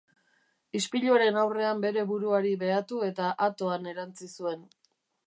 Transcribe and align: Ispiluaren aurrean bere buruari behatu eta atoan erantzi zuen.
Ispiluaren 0.77 1.35
aurrean 1.41 1.83
bere 1.83 2.05
buruari 2.13 2.53
behatu 2.63 3.03
eta 3.09 3.29
atoan 3.49 3.89
erantzi 3.93 4.31
zuen. 4.39 4.65